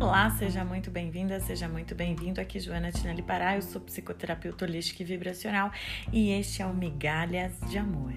Olá, 0.00 0.30
seja 0.30 0.64
muito 0.64 0.92
bem-vinda, 0.92 1.40
seja 1.40 1.68
muito 1.68 1.92
bem-vindo. 1.92 2.40
Aqui 2.40 2.60
Joana 2.60 2.92
Tinelli 2.92 3.20
Pará, 3.20 3.56
eu 3.56 3.62
sou 3.62 3.80
psicoterapeuta 3.80 4.64
holística 4.64 5.02
e 5.02 5.04
vibracional 5.04 5.72
e 6.12 6.30
este 6.30 6.62
é 6.62 6.66
o 6.66 6.72
Migalhas 6.72 7.58
de 7.68 7.78
Amor. 7.78 8.14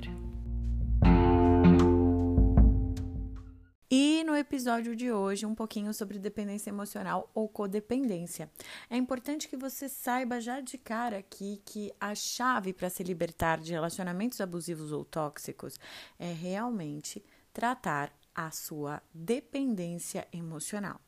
E 3.89 4.23
no 4.25 4.37
episódio 4.37 4.95
de 4.95 5.11
hoje, 5.11 5.43
um 5.43 5.55
pouquinho 5.55 5.91
sobre 5.91 6.19
dependência 6.19 6.69
emocional 6.69 7.31
ou 7.33 7.49
codependência. 7.49 8.47
É 8.87 8.95
importante 8.95 9.47
que 9.47 9.57
você 9.57 9.89
saiba 9.89 10.39
já 10.39 10.61
de 10.61 10.77
cara 10.77 11.17
aqui 11.17 11.63
que 11.65 11.91
a 11.99 12.13
chave 12.13 12.73
para 12.73 12.91
se 12.91 13.01
libertar 13.01 13.59
de 13.59 13.71
relacionamentos 13.71 14.39
abusivos 14.39 14.91
ou 14.91 15.03
tóxicos 15.03 15.79
é 16.19 16.31
realmente 16.31 17.23
tratar 17.51 18.13
a 18.35 18.51
sua 18.51 19.01
dependência 19.11 20.27
emocional. 20.31 21.01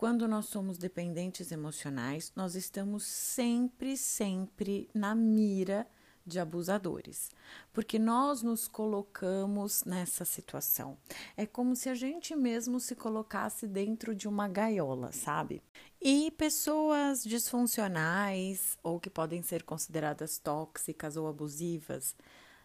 Quando 0.00 0.26
nós 0.26 0.46
somos 0.46 0.78
dependentes 0.78 1.52
emocionais, 1.52 2.32
nós 2.34 2.54
estamos 2.54 3.02
sempre, 3.02 3.98
sempre 3.98 4.88
na 4.94 5.14
mira 5.14 5.86
de 6.24 6.40
abusadores, 6.40 7.30
porque 7.70 7.98
nós 7.98 8.40
nos 8.40 8.66
colocamos 8.66 9.84
nessa 9.84 10.24
situação. 10.24 10.96
É 11.36 11.44
como 11.44 11.76
se 11.76 11.90
a 11.90 11.94
gente 11.94 12.34
mesmo 12.34 12.80
se 12.80 12.96
colocasse 12.96 13.66
dentro 13.66 14.14
de 14.14 14.26
uma 14.26 14.48
gaiola, 14.48 15.12
sabe? 15.12 15.62
E 16.00 16.30
pessoas 16.30 17.22
disfuncionais 17.22 18.78
ou 18.82 18.98
que 18.98 19.10
podem 19.10 19.42
ser 19.42 19.64
consideradas 19.64 20.38
tóxicas 20.38 21.14
ou 21.14 21.28
abusivas 21.28 22.16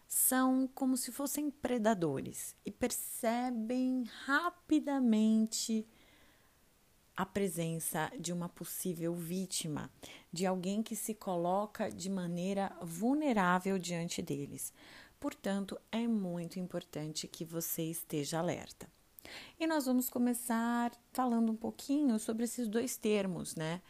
são 0.08 0.66
como 0.74 0.96
se 0.96 1.12
fossem 1.12 1.50
predadores 1.50 2.56
e 2.64 2.70
percebem 2.70 4.04
rapidamente 4.24 5.86
a 7.16 7.24
presença 7.24 8.12
de 8.18 8.32
uma 8.32 8.48
possível 8.48 9.14
vítima, 9.14 9.90
de 10.30 10.44
alguém 10.44 10.82
que 10.82 10.94
se 10.94 11.14
coloca 11.14 11.90
de 11.90 12.10
maneira 12.10 12.70
vulnerável 12.82 13.78
diante 13.78 14.20
deles. 14.20 14.72
Portanto, 15.18 15.80
é 15.90 16.06
muito 16.06 16.60
importante 16.60 17.26
que 17.26 17.44
você 17.44 17.82
esteja 17.84 18.38
alerta. 18.38 18.86
E 19.58 19.66
nós 19.66 19.86
vamos 19.86 20.10
começar 20.10 20.92
falando 21.12 21.50
um 21.50 21.56
pouquinho 21.56 22.18
sobre 22.18 22.44
esses 22.44 22.68
dois 22.68 22.96
termos, 22.96 23.56
né? 23.56 23.80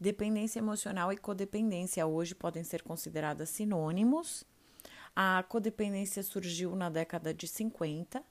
Dependência 0.00 0.60
emocional 0.60 1.12
e 1.12 1.16
codependência 1.16 2.06
hoje 2.06 2.34
podem 2.34 2.62
ser 2.62 2.82
consideradas 2.82 3.50
sinônimos. 3.50 4.44
A 5.14 5.44
codependência 5.48 6.22
surgiu 6.22 6.76
na 6.76 6.88
década 6.88 7.34
de 7.34 7.48
50 7.48 8.22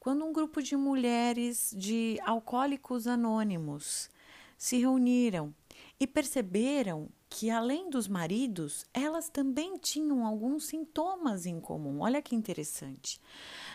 quando 0.00 0.24
um 0.24 0.32
grupo 0.32 0.62
de 0.62 0.76
mulheres 0.76 1.74
de 1.76 2.18
alcoólicos 2.24 3.06
anônimos 3.06 4.08
se 4.56 4.78
reuniram 4.78 5.54
e 6.00 6.06
perceberam 6.06 7.08
que, 7.28 7.50
além 7.50 7.88
dos 7.90 8.08
maridos, 8.08 8.84
elas 8.92 9.28
também 9.28 9.76
tinham 9.76 10.26
alguns 10.26 10.64
sintomas 10.64 11.44
em 11.46 11.60
comum. 11.60 12.00
Olha 12.00 12.22
que 12.22 12.34
interessante. 12.34 13.20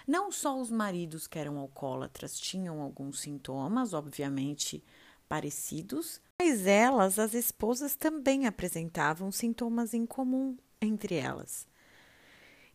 Não 0.07 0.31
só 0.31 0.59
os 0.59 0.71
maridos 0.71 1.27
que 1.27 1.39
eram 1.39 1.59
alcoólatras 1.59 2.37
tinham 2.39 2.81
alguns 2.81 3.19
sintomas, 3.19 3.93
obviamente 3.93 4.83
parecidos, 5.29 6.19
mas 6.39 6.65
elas, 6.67 7.17
as 7.17 7.33
esposas, 7.33 7.95
também 7.95 8.45
apresentavam 8.45 9.31
sintomas 9.31 9.93
em 9.93 10.05
comum 10.05 10.57
entre 10.81 11.15
elas. 11.15 11.67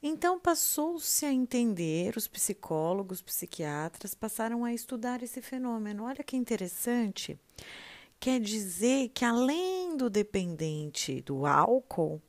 Então 0.02 0.40
passou-se 0.40 1.26
a 1.26 1.32
entender, 1.32 2.16
os 2.16 2.26
psicólogos, 2.26 3.20
psiquiatras 3.20 4.14
passaram 4.14 4.64
a 4.64 4.72
estudar 4.72 5.22
esse 5.22 5.42
fenômeno. 5.42 6.04
Olha 6.04 6.24
que 6.24 6.36
interessante. 6.36 7.38
Quer 8.18 8.40
dizer 8.40 9.10
que 9.10 9.24
além 9.24 9.96
do 9.96 10.08
dependente 10.08 11.20
do 11.20 11.44
álcool, 11.44 12.20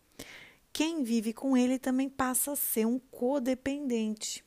quem 0.73 1.03
vive 1.03 1.34
com 1.34 1.56
ele 1.56 1.79
também 1.79 2.09
passa 2.09 2.51
a 2.51 2.56
ser 2.57 2.85
um 2.85 3.00
codependente. 3.00 4.44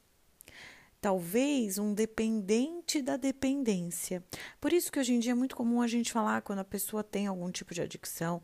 Talvez 1.01 1.79
um 1.79 1.93
dependente 1.93 3.03
da 3.03 3.17
dependência. 3.17 4.25
Por 4.61 4.73
isso 4.73 4.91
que 4.91 4.99
hoje 4.99 5.15
em 5.15 5.19
dia 5.19 5.33
é 5.33 5.35
muito 5.35 5.57
comum 5.57 5.83
a 5.83 5.87
gente 5.87 6.13
falar 6.13 6.41
quando 6.43 6.61
a 6.61 6.65
pessoa 6.65 7.05
tem 7.05 7.27
algum 7.27 7.51
tipo 7.51 7.75
de 7.75 7.83
adicção, 7.83 8.43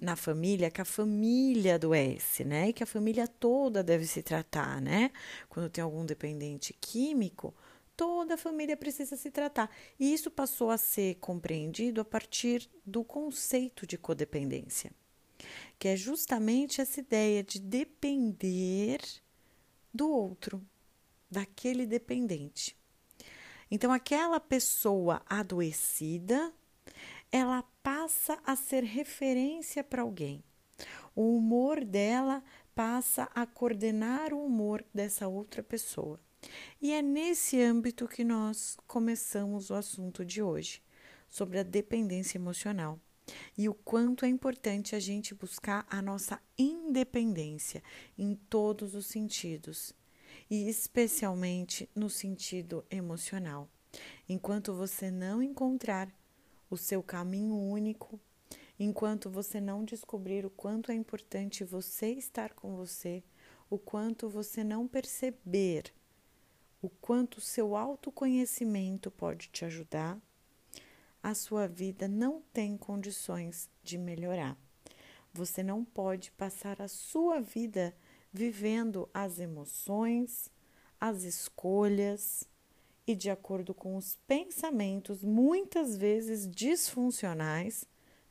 na 0.00 0.16
família 0.16 0.70
que 0.70 0.80
a 0.80 0.84
família 0.84 1.74
adoece, 1.74 2.44
né? 2.44 2.70
E 2.70 2.72
que 2.72 2.82
a 2.82 2.86
família 2.86 3.28
toda 3.28 3.82
deve 3.82 4.06
se 4.06 4.22
tratar, 4.22 4.80
né? 4.80 5.10
Quando 5.48 5.68
tem 5.68 5.84
algum 5.84 6.04
dependente 6.04 6.72
químico, 6.80 7.54
toda 7.96 8.34
a 8.34 8.38
família 8.38 8.76
precisa 8.76 9.14
se 9.14 9.30
tratar. 9.30 9.70
E 9.98 10.12
isso 10.12 10.30
passou 10.30 10.70
a 10.70 10.78
ser 10.78 11.16
compreendido 11.16 12.00
a 12.00 12.04
partir 12.04 12.68
do 12.84 13.04
conceito 13.04 13.86
de 13.86 13.98
codependência, 13.98 14.90
que 15.78 15.88
é 15.88 15.96
justamente 15.96 16.80
essa 16.80 16.98
ideia 16.98 17.42
de 17.42 17.60
depender 17.60 19.00
do 19.92 20.10
outro, 20.10 20.64
daquele 21.30 21.84
dependente. 21.84 22.74
Então, 23.70 23.92
aquela 23.92 24.40
pessoa 24.40 25.22
adoecida, 25.26 26.52
ela 27.30 27.62
passa 27.82 28.38
a 28.44 28.56
ser 28.56 28.84
referência 28.84 29.82
para 29.82 30.02
alguém. 30.02 30.42
O 31.14 31.36
humor 31.36 31.84
dela 31.84 32.42
passa 32.74 33.28
a 33.34 33.46
coordenar 33.46 34.32
o 34.32 34.44
humor 34.44 34.84
dessa 34.94 35.28
outra 35.28 35.62
pessoa. 35.62 36.20
E 36.80 36.92
é 36.92 37.02
nesse 37.02 37.60
âmbito 37.60 38.08
que 38.08 38.24
nós 38.24 38.78
começamos 38.86 39.70
o 39.70 39.74
assunto 39.74 40.24
de 40.24 40.42
hoje, 40.42 40.82
sobre 41.28 41.58
a 41.58 41.62
dependência 41.62 42.38
emocional 42.38 42.98
e 43.56 43.68
o 43.68 43.74
quanto 43.74 44.24
é 44.24 44.28
importante 44.28 44.96
a 44.96 45.00
gente 45.00 45.34
buscar 45.34 45.86
a 45.88 46.02
nossa 46.02 46.40
independência 46.58 47.82
em 48.18 48.34
todos 48.34 48.94
os 48.94 49.06
sentidos, 49.06 49.94
e 50.48 50.68
especialmente 50.68 51.88
no 51.94 52.10
sentido 52.10 52.84
emocional. 52.90 53.68
Enquanto 54.28 54.74
você 54.74 55.10
não 55.10 55.42
encontrar 55.42 56.08
o 56.70 56.76
seu 56.76 57.02
caminho 57.02 57.56
único, 57.56 58.18
enquanto 58.78 59.28
você 59.28 59.60
não 59.60 59.84
descobrir 59.84 60.46
o 60.46 60.50
quanto 60.50 60.90
é 60.90 60.94
importante 60.94 61.64
você 61.64 62.12
estar 62.12 62.54
com 62.54 62.76
você, 62.76 63.22
o 63.68 63.78
quanto 63.78 64.28
você 64.28 64.64
não 64.64 64.88
perceber 64.88 65.92
o 66.82 66.88
quanto 66.88 67.40
seu 67.40 67.76
autoconhecimento 67.76 69.10
pode 69.10 69.48
te 69.48 69.64
ajudar, 69.64 70.18
a 71.22 71.34
sua 71.34 71.68
vida 71.68 72.08
não 72.08 72.40
tem 72.52 72.76
condições 72.76 73.68
de 73.82 73.98
melhorar. 73.98 74.56
Você 75.32 75.62
não 75.62 75.84
pode 75.84 76.30
passar 76.32 76.80
a 76.80 76.88
sua 76.88 77.40
vida 77.40 77.94
vivendo 78.32 79.08
as 79.12 79.38
emoções, 79.38 80.50
as 80.98 81.22
escolhas, 81.22 82.48
e 83.06 83.14
de 83.14 83.30
acordo 83.30 83.74
com 83.74 83.96
os 83.96 84.16
pensamentos, 84.26 85.22
muitas 85.22 85.96
vezes 85.96 86.48
disfuncionais, 86.48 87.84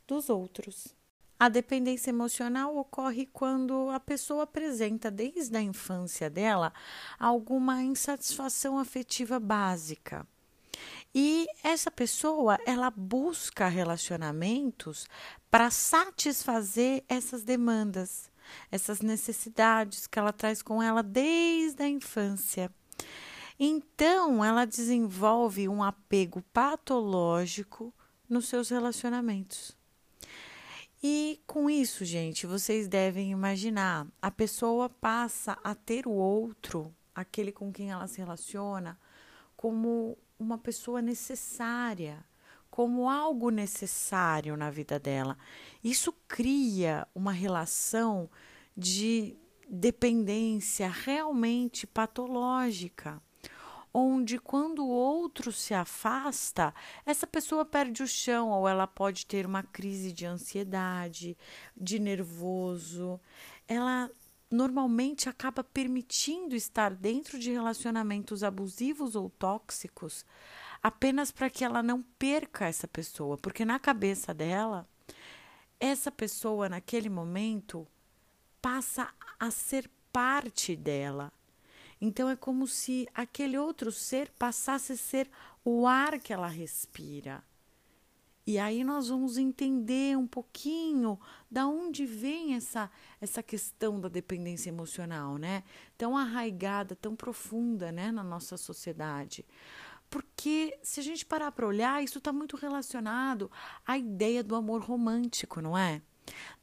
dos 0.06 0.28
outros. 0.28 0.94
A 1.38 1.48
dependência 1.48 2.10
emocional 2.10 2.76
ocorre 2.76 3.24
quando 3.24 3.88
a 3.90 3.98
pessoa 3.98 4.42
apresenta, 4.42 5.10
desde 5.10 5.56
a 5.56 5.62
infância 5.62 6.28
dela, 6.28 6.72
alguma 7.18 7.82
insatisfação 7.82 8.78
afetiva 8.78 9.40
básica. 9.40 10.26
E 11.14 11.46
essa 11.62 11.90
pessoa, 11.90 12.58
ela 12.66 12.90
busca 12.90 13.68
relacionamentos 13.68 15.06
para 15.50 15.70
satisfazer 15.70 17.04
essas 17.08 17.42
demandas, 17.42 18.30
essas 18.70 19.00
necessidades 19.00 20.06
que 20.06 20.18
ela 20.18 20.32
traz 20.32 20.60
com 20.60 20.82
ela 20.82 21.02
desde 21.02 21.82
a 21.82 21.88
infância. 21.88 22.70
Então, 23.62 24.42
ela 24.42 24.64
desenvolve 24.64 25.68
um 25.68 25.82
apego 25.82 26.40
patológico 26.50 27.92
nos 28.26 28.48
seus 28.48 28.70
relacionamentos. 28.70 29.76
E 31.02 31.38
com 31.46 31.68
isso, 31.68 32.02
gente, 32.02 32.46
vocês 32.46 32.88
devem 32.88 33.30
imaginar, 33.30 34.06
a 34.22 34.30
pessoa 34.30 34.88
passa 34.88 35.58
a 35.62 35.74
ter 35.74 36.06
o 36.06 36.10
outro, 36.10 36.94
aquele 37.14 37.52
com 37.52 37.70
quem 37.70 37.90
ela 37.90 38.06
se 38.06 38.16
relaciona, 38.16 38.98
como 39.54 40.16
uma 40.38 40.56
pessoa 40.56 41.02
necessária, 41.02 42.24
como 42.70 43.10
algo 43.10 43.50
necessário 43.50 44.56
na 44.56 44.70
vida 44.70 44.98
dela. 44.98 45.36
Isso 45.84 46.14
cria 46.26 47.06
uma 47.14 47.32
relação 47.32 48.30
de 48.74 49.36
dependência 49.68 50.88
realmente 50.88 51.86
patológica 51.86 53.22
onde 53.92 54.38
quando 54.38 54.84
o 54.84 54.88
outro 54.88 55.52
se 55.52 55.74
afasta, 55.74 56.74
essa 57.04 57.26
pessoa 57.26 57.64
perde 57.64 58.02
o 58.02 58.06
chão 58.06 58.50
ou 58.50 58.68
ela 58.68 58.86
pode 58.86 59.26
ter 59.26 59.46
uma 59.46 59.62
crise 59.62 60.12
de 60.12 60.26
ansiedade, 60.26 61.36
de 61.76 61.98
nervoso. 61.98 63.20
Ela 63.66 64.10
normalmente 64.50 65.28
acaba 65.28 65.62
permitindo 65.62 66.56
estar 66.56 66.94
dentro 66.94 67.38
de 67.38 67.52
relacionamentos 67.52 68.42
abusivos 68.42 69.14
ou 69.14 69.30
tóxicos 69.30 70.24
apenas 70.82 71.30
para 71.30 71.50
que 71.50 71.64
ela 71.64 71.82
não 71.82 72.02
perca 72.02 72.66
essa 72.66 72.88
pessoa, 72.88 73.36
porque 73.36 73.64
na 73.64 73.78
cabeça 73.78 74.32
dela, 74.32 74.88
essa 75.78 76.10
pessoa 76.10 76.68
naquele 76.68 77.08
momento 77.08 77.86
passa 78.60 79.12
a 79.38 79.50
ser 79.50 79.90
parte 80.12 80.74
dela. 80.74 81.32
Então 82.00 82.28
é 82.28 82.36
como 82.36 82.66
se 82.66 83.06
aquele 83.14 83.58
outro 83.58 83.92
ser 83.92 84.30
passasse 84.38 84.92
a 84.92 84.96
ser 84.96 85.30
o 85.64 85.86
ar 85.86 86.18
que 86.18 86.32
ela 86.32 86.48
respira. 86.48 87.44
E 88.46 88.58
aí 88.58 88.82
nós 88.82 89.08
vamos 89.08 89.36
entender 89.36 90.16
um 90.16 90.26
pouquinho 90.26 91.20
da 91.50 91.66
onde 91.66 92.06
vem 92.06 92.54
essa 92.54 92.90
essa 93.20 93.42
questão 93.42 94.00
da 94.00 94.08
dependência 94.08 94.70
emocional, 94.70 95.36
né? 95.36 95.62
Tão 95.96 96.16
arraigada, 96.16 96.96
tão 96.96 97.14
profunda, 97.14 97.92
né, 97.92 98.10
na 98.10 98.24
nossa 98.24 98.56
sociedade. 98.56 99.44
Porque 100.08 100.76
se 100.82 100.98
a 100.98 101.02
gente 101.02 101.24
parar 101.24 101.52
para 101.52 101.66
olhar, 101.66 102.02
isso 102.02 102.18
está 102.18 102.32
muito 102.32 102.56
relacionado 102.56 103.50
à 103.86 103.96
ideia 103.96 104.42
do 104.42 104.56
amor 104.56 104.80
romântico, 104.82 105.60
não 105.60 105.78
é? 105.78 106.02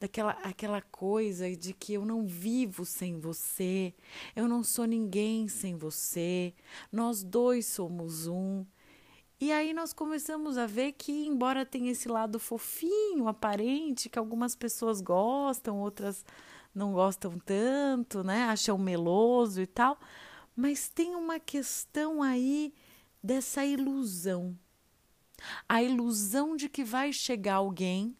Daquela 0.00 0.32
aquela 0.42 0.80
coisa 0.80 1.54
de 1.56 1.72
que 1.72 1.94
eu 1.94 2.04
não 2.04 2.26
vivo 2.26 2.84
sem 2.84 3.18
você, 3.18 3.94
eu 4.34 4.48
não 4.48 4.62
sou 4.62 4.84
ninguém 4.84 5.48
sem 5.48 5.76
você, 5.76 6.54
nós 6.92 7.22
dois 7.22 7.66
somos 7.66 8.26
um. 8.26 8.64
E 9.40 9.52
aí 9.52 9.72
nós 9.72 9.92
começamos 9.92 10.58
a 10.58 10.66
ver 10.66 10.92
que, 10.92 11.12
embora 11.26 11.64
tenha 11.64 11.92
esse 11.92 12.08
lado 12.08 12.40
fofinho, 12.40 13.28
aparente, 13.28 14.08
que 14.08 14.18
algumas 14.18 14.56
pessoas 14.56 15.00
gostam, 15.00 15.78
outras 15.78 16.24
não 16.74 16.92
gostam 16.92 17.38
tanto, 17.38 18.24
né? 18.24 18.44
Acham 18.44 18.76
meloso 18.76 19.60
e 19.60 19.66
tal, 19.66 19.98
mas 20.56 20.88
tem 20.88 21.14
uma 21.14 21.38
questão 21.38 22.20
aí 22.20 22.74
dessa 23.22 23.64
ilusão. 23.64 24.58
A 25.68 25.82
ilusão 25.82 26.56
de 26.56 26.68
que 26.68 26.82
vai 26.82 27.12
chegar 27.12 27.54
alguém 27.56 28.16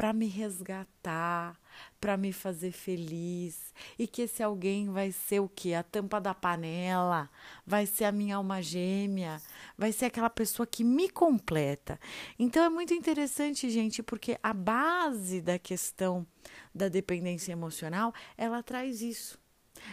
para 0.00 0.14
me 0.14 0.26
resgatar, 0.26 1.60
para 2.00 2.16
me 2.16 2.32
fazer 2.32 2.72
feliz 2.72 3.74
e 3.98 4.06
que 4.06 4.22
esse 4.22 4.42
alguém 4.42 4.88
vai 4.88 5.12
ser 5.12 5.40
o 5.40 5.48
que? 5.48 5.74
A 5.74 5.82
tampa 5.82 6.18
da 6.18 6.32
panela, 6.32 7.28
vai 7.66 7.84
ser 7.84 8.06
a 8.06 8.12
minha 8.12 8.36
alma 8.36 8.62
gêmea, 8.62 9.42
vai 9.76 9.92
ser 9.92 10.06
aquela 10.06 10.30
pessoa 10.30 10.66
que 10.66 10.82
me 10.82 11.10
completa. 11.10 12.00
Então 12.38 12.64
é 12.64 12.70
muito 12.70 12.94
interessante, 12.94 13.68
gente, 13.68 14.02
porque 14.02 14.38
a 14.42 14.54
base 14.54 15.42
da 15.42 15.58
questão 15.58 16.26
da 16.74 16.88
dependência 16.88 17.52
emocional, 17.52 18.14
ela 18.38 18.62
traz 18.62 19.02
isso. 19.02 19.38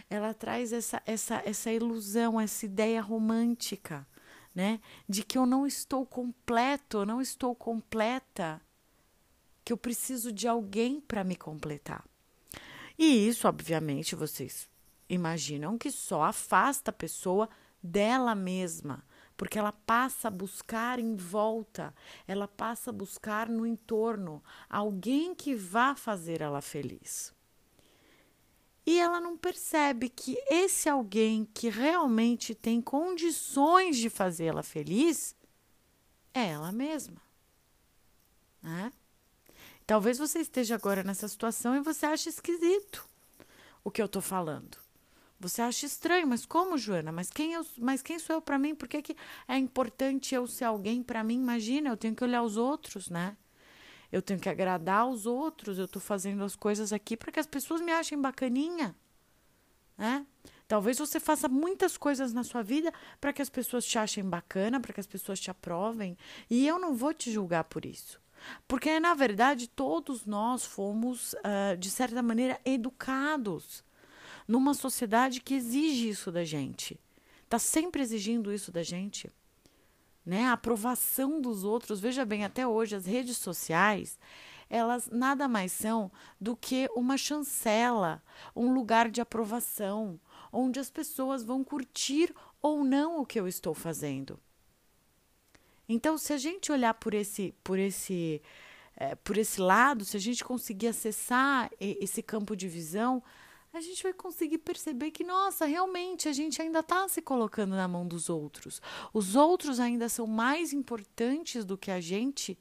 Ela 0.09 0.33
traz 0.33 0.71
essa 0.71 1.01
essa 1.05 1.41
essa 1.45 1.69
ilusão, 1.69 2.39
essa 2.39 2.65
ideia 2.65 3.01
romântica, 3.01 4.07
né, 4.55 4.79
de 5.07 5.21
que 5.21 5.37
eu 5.37 5.45
não 5.45 5.67
estou 5.67 6.05
completo, 6.05 6.99
eu 6.99 7.05
não 7.05 7.21
estou 7.21 7.53
completa 7.53 8.61
que 9.67 9.73
eu 9.73 9.77
preciso 9.77 10.31
de 10.31 10.47
alguém 10.47 11.01
para 11.01 11.25
me 11.25 11.35
completar. 11.35 12.01
E 12.97 13.27
isso, 13.27 13.49
obviamente, 13.49 14.15
vocês 14.15 14.69
imaginam 15.09 15.77
que 15.77 15.91
só 15.91 16.23
afasta 16.23 16.89
a 16.89 16.93
pessoa 16.93 17.49
dela 17.83 18.33
mesma, 18.33 19.03
porque 19.35 19.59
ela 19.59 19.73
passa 19.73 20.29
a 20.29 20.31
buscar 20.31 20.99
em 20.99 21.17
volta, 21.17 21.93
ela 22.25 22.47
passa 22.47 22.91
a 22.91 22.93
buscar 22.93 23.49
no 23.49 23.65
entorno 23.65 24.41
alguém 24.69 25.35
que 25.35 25.53
vá 25.53 25.97
fazer 25.97 26.39
ela 26.39 26.61
feliz. 26.61 27.35
E 28.85 28.97
ela 28.97 29.19
não 29.19 29.37
percebe 29.37 30.07
que 30.07 30.37
esse 30.49 30.87
alguém 30.87 31.43
que 31.43 31.67
realmente 31.67 32.55
tem 32.55 32.81
condições 32.81 33.97
de 33.97 34.09
fazê-la 34.09 34.63
feliz 34.63 35.35
é 36.33 36.51
ela 36.51 36.71
mesma. 36.71 37.21
Né? 38.63 38.93
Talvez 39.87 40.17
você 40.17 40.39
esteja 40.39 40.75
agora 40.75 41.01
nessa 41.01 41.29
situação 41.29 41.73
e 41.73 41.79
você 41.79 42.05
ache 42.05 42.27
esquisito 42.27 43.07
o 43.85 43.89
que 43.89 44.01
eu 44.01 44.05
estou 44.05 44.21
falando. 44.21 44.77
Você 45.39 45.61
acha 45.61 45.85
estranho, 45.85 46.27
mas 46.27 46.45
como, 46.45 46.77
Joana? 46.77 47.09
Mas 47.09 47.29
quem, 47.29 47.53
eu, 47.53 47.65
mas 47.77 48.01
quem 48.01 48.19
sou 48.19 48.35
eu 48.35 48.41
para 48.41 48.59
mim? 48.59 48.75
Por 48.75 48.89
que, 48.89 49.01
que 49.01 49.15
é 49.47 49.57
importante 49.57 50.35
eu 50.35 50.45
ser 50.45 50.65
alguém 50.65 51.01
para 51.01 51.23
mim? 51.23 51.35
Imagina, 51.35 51.89
eu 51.89 51.95
tenho 51.95 52.13
que 52.13 52.23
olhar 52.23 52.43
os 52.43 52.57
outros, 52.57 53.09
né? 53.09 53.37
Eu 54.11 54.21
tenho 54.21 54.41
que 54.41 54.49
agradar 54.49 55.07
os 55.07 55.25
outros. 55.25 55.77
Eu 55.77 55.85
estou 55.85 56.01
fazendo 56.01 56.43
as 56.43 56.55
coisas 56.55 56.91
aqui 56.91 57.15
para 57.15 57.31
que 57.31 57.39
as 57.39 57.47
pessoas 57.47 57.79
me 57.79 57.93
achem 57.93 58.19
bacaninha, 58.19 58.93
né? 59.97 60.25
Talvez 60.67 60.97
você 60.97 61.17
faça 61.17 61.47
muitas 61.47 61.95
coisas 61.97 62.33
na 62.33 62.43
sua 62.43 62.61
vida 62.61 62.91
para 63.21 63.31
que 63.31 63.41
as 63.41 63.49
pessoas 63.49 63.85
te 63.85 63.97
achem 63.97 64.25
bacana, 64.25 64.81
para 64.81 64.91
que 64.91 64.99
as 64.99 65.07
pessoas 65.07 65.39
te 65.39 65.49
aprovem. 65.49 66.17
E 66.49 66.67
eu 66.67 66.77
não 66.77 66.93
vou 66.93 67.13
te 67.13 67.31
julgar 67.31 67.63
por 67.63 67.85
isso. 67.85 68.19
Porque, 68.67 68.99
na 68.99 69.13
verdade, 69.13 69.67
todos 69.67 70.25
nós 70.25 70.65
fomos, 70.65 71.33
uh, 71.33 71.77
de 71.77 71.89
certa 71.89 72.21
maneira, 72.21 72.59
educados 72.65 73.83
numa 74.47 74.73
sociedade 74.73 75.41
que 75.41 75.53
exige 75.53 76.09
isso 76.09 76.31
da 76.31 76.43
gente. 76.43 76.99
Está 77.43 77.59
sempre 77.59 78.01
exigindo 78.01 78.53
isso 78.53 78.71
da 78.71 78.83
gente. 78.83 79.31
Né? 80.25 80.45
A 80.45 80.53
aprovação 80.53 81.41
dos 81.41 81.63
outros. 81.63 81.99
Veja 81.99 82.25
bem, 82.25 82.43
até 82.43 82.67
hoje, 82.67 82.95
as 82.95 83.05
redes 83.05 83.37
sociais, 83.37 84.17
elas 84.69 85.09
nada 85.09 85.47
mais 85.47 85.71
são 85.71 86.11
do 86.39 86.55
que 86.55 86.89
uma 86.95 87.17
chancela, 87.17 88.21
um 88.55 88.73
lugar 88.73 89.09
de 89.09 89.21
aprovação, 89.21 90.19
onde 90.51 90.79
as 90.79 90.89
pessoas 90.89 91.43
vão 91.43 91.63
curtir 91.63 92.33
ou 92.61 92.83
não 92.83 93.21
o 93.21 93.25
que 93.25 93.39
eu 93.39 93.47
estou 93.47 93.73
fazendo. 93.73 94.39
Então, 95.87 96.17
se 96.17 96.33
a 96.33 96.37
gente 96.37 96.71
olhar 96.71 96.93
por 96.93 97.13
esse, 97.13 97.53
por 97.63 97.79
esse, 97.79 98.41
é, 98.95 99.15
por 99.15 99.37
esse 99.37 99.61
lado, 99.61 100.03
se 100.03 100.17
a 100.17 100.19
gente 100.19 100.43
conseguir 100.43 100.87
acessar 100.87 101.71
esse 101.79 102.21
campo 102.21 102.55
de 102.55 102.67
visão, 102.67 103.23
a 103.73 103.79
gente 103.79 104.03
vai 104.03 104.13
conseguir 104.13 104.57
perceber 104.57 105.11
que, 105.11 105.23
nossa, 105.23 105.65
realmente 105.65 106.27
a 106.27 106.33
gente 106.33 106.61
ainda 106.61 106.79
está 106.79 107.07
se 107.07 107.21
colocando 107.21 107.75
na 107.75 107.87
mão 107.87 108.05
dos 108.07 108.29
outros. 108.29 108.81
Os 109.13 109.35
outros 109.35 109.79
ainda 109.79 110.09
são 110.09 110.27
mais 110.27 110.73
importantes 110.73 111.63
do 111.63 111.77
que 111.77 111.91
a 111.91 112.01
gente 112.01 112.57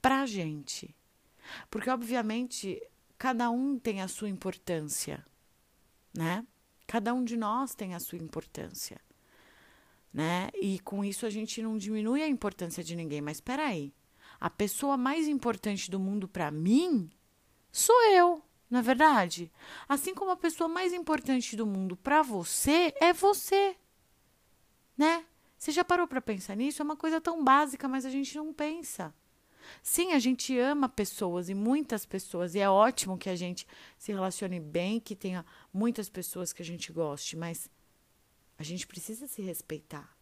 para 0.00 0.22
a 0.22 0.26
gente. 0.26 0.94
Porque, 1.70 1.90
obviamente, 1.90 2.80
cada 3.18 3.50
um 3.50 3.78
tem 3.78 4.00
a 4.00 4.08
sua 4.08 4.28
importância, 4.28 5.24
né? 6.14 6.46
Cada 6.86 7.12
um 7.12 7.24
de 7.24 7.36
nós 7.36 7.74
tem 7.74 7.94
a 7.94 8.00
sua 8.00 8.18
importância 8.18 9.00
né? 10.12 10.50
E 10.60 10.78
com 10.80 11.04
isso 11.04 11.24
a 11.24 11.30
gente 11.30 11.62
não 11.62 11.78
diminui 11.78 12.22
a 12.22 12.28
importância 12.28 12.84
de 12.84 12.94
ninguém, 12.94 13.20
mas 13.20 13.38
espera 13.38 13.66
aí. 13.66 13.92
A 14.40 14.50
pessoa 14.50 14.96
mais 14.96 15.28
importante 15.28 15.90
do 15.90 15.98
mundo 15.98 16.28
para 16.28 16.50
mim 16.50 17.10
sou 17.70 18.00
eu, 18.10 18.42
na 18.68 18.80
é 18.80 18.82
verdade. 18.82 19.50
Assim 19.88 20.14
como 20.14 20.30
a 20.30 20.36
pessoa 20.36 20.68
mais 20.68 20.92
importante 20.92 21.56
do 21.56 21.66
mundo 21.66 21.96
para 21.96 22.22
você 22.22 22.92
é 23.00 23.12
você, 23.12 23.76
né? 24.96 25.24
Você 25.56 25.70
já 25.70 25.84
parou 25.84 26.08
para 26.08 26.20
pensar 26.20 26.56
nisso? 26.56 26.82
É 26.82 26.84
uma 26.84 26.96
coisa 26.96 27.20
tão 27.20 27.44
básica, 27.44 27.86
mas 27.86 28.04
a 28.04 28.10
gente 28.10 28.36
não 28.36 28.52
pensa. 28.52 29.14
Sim, 29.80 30.12
a 30.12 30.18
gente 30.18 30.58
ama 30.58 30.88
pessoas 30.88 31.48
e 31.48 31.54
muitas 31.54 32.04
pessoas, 32.04 32.54
e 32.54 32.58
é 32.58 32.68
ótimo 32.68 33.16
que 33.16 33.30
a 33.30 33.36
gente 33.36 33.66
se 33.96 34.10
relacione 34.10 34.58
bem, 34.58 34.98
que 34.98 35.14
tenha 35.14 35.46
muitas 35.72 36.08
pessoas 36.08 36.52
que 36.52 36.62
a 36.62 36.64
gente 36.64 36.92
goste, 36.92 37.36
mas 37.36 37.70
a 38.62 38.64
gente 38.64 38.86
precisa 38.86 39.26
se 39.26 39.42
respeitar. 39.42 40.16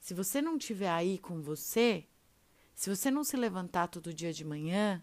Se 0.00 0.12
você 0.12 0.42
não 0.42 0.56
estiver 0.56 0.90
aí 0.90 1.16
com 1.16 1.40
você, 1.40 2.04
se 2.74 2.90
você 2.90 3.08
não 3.08 3.22
se 3.22 3.36
levantar 3.36 3.86
todo 3.86 4.12
dia 4.12 4.32
de 4.32 4.44
manhã, 4.44 5.02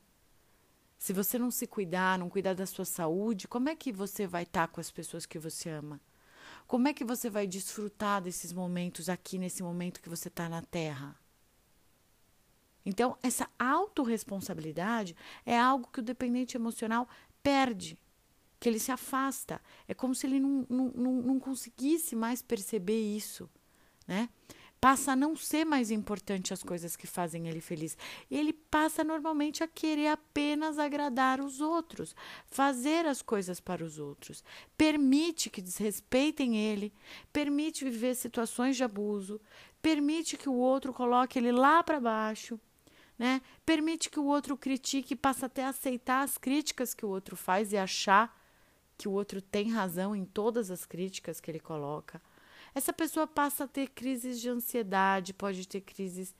se 0.97 1.13
você 1.13 1.39
não 1.39 1.49
se 1.49 1.65
cuidar, 1.65 2.19
não 2.19 2.29
cuidar 2.29 2.53
da 2.53 2.65
sua 2.65 2.83
saúde, 2.83 3.47
como 3.47 3.69
é 3.69 3.75
que 3.75 3.93
você 3.93 4.27
vai 4.27 4.43
estar 4.43 4.67
tá 4.67 4.73
com 4.73 4.81
as 4.81 4.91
pessoas 4.91 5.25
que 5.25 5.39
você 5.39 5.69
ama? 5.69 6.01
Como 6.67 6.87
é 6.87 6.93
que 6.93 7.05
você 7.05 7.29
vai 7.29 7.47
desfrutar 7.47 8.21
desses 8.21 8.51
momentos 8.51 9.07
aqui, 9.07 9.37
nesse 9.37 9.63
momento 9.63 10.01
que 10.01 10.09
você 10.09 10.27
está 10.27 10.49
na 10.49 10.61
Terra? 10.61 11.17
Então, 12.85 13.17
essa 13.23 13.49
autorresponsabilidade 13.57 15.15
é 15.45 15.57
algo 15.57 15.89
que 15.91 16.01
o 16.01 16.03
dependente 16.03 16.57
emocional 16.57 17.07
perde 17.41 17.97
que 18.63 18.69
ele 18.69 18.79
se 18.79 18.93
afasta. 18.93 19.59
É 19.89 19.93
como 19.93 20.15
se 20.15 20.25
ele 20.25 20.39
não, 20.39 20.65
não, 20.69 20.87
não, 20.95 21.13
não 21.21 21.39
conseguisse 21.39 22.15
mais 22.15 22.41
perceber 22.41 22.97
isso, 22.97 23.49
né? 24.07 24.29
Passa 24.79 25.11
a 25.11 25.15
não 25.17 25.35
ser 25.35 25.65
mais 25.65 25.91
importante 25.91 26.53
as 26.53 26.63
coisas 26.63 26.95
que 26.95 27.05
fazem 27.05 27.49
ele 27.49 27.59
feliz. 27.59 27.97
Ele 28.31 28.53
passa 28.53 29.03
normalmente 29.03 29.65
a 29.65 29.67
querer 29.67 30.07
apenas 30.07 30.79
agradar 30.79 31.41
os 31.41 31.59
outros, 31.59 32.15
fazer 32.45 33.05
as 33.05 33.21
coisas 33.21 33.59
para 33.59 33.83
os 33.83 33.99
outros. 33.99 34.45
Permite 34.77 35.49
que 35.49 35.61
desrespeitem 35.61 36.55
ele, 36.55 36.93
permite 37.33 37.83
viver 37.83 38.15
situações 38.15 38.77
de 38.77 38.83
abuso, 38.85 39.41
permite 39.81 40.37
que 40.37 40.47
o 40.47 40.55
outro 40.55 40.93
coloque 40.93 41.37
ele 41.37 41.51
lá 41.51 41.83
para 41.83 41.99
baixo. 41.99 42.57
Né? 43.19 43.41
Permite 43.65 44.09
que 44.09 44.21
o 44.21 44.25
outro 44.25 44.55
critique 44.55 45.17
passa 45.17 45.47
até 45.47 45.65
a 45.65 45.69
aceitar 45.69 46.23
as 46.23 46.37
críticas 46.37 46.93
que 46.93 47.05
o 47.05 47.09
outro 47.09 47.35
faz 47.35 47.73
e 47.73 47.77
achar 47.77 48.41
que 48.97 49.07
o 49.07 49.11
outro 49.11 49.41
tem 49.41 49.71
razão 49.71 50.15
em 50.15 50.25
todas 50.25 50.71
as 50.71 50.85
críticas 50.85 51.39
que 51.39 51.49
ele 51.49 51.59
coloca. 51.59 52.21
Essa 52.75 52.91
pessoa 52.91 53.27
passa 53.27 53.65
a 53.65 53.67
ter 53.67 53.89
crises 53.89 54.39
de 54.39 54.49
ansiedade, 54.49 55.33
pode 55.33 55.67
ter 55.67 55.81
crises 55.81 56.35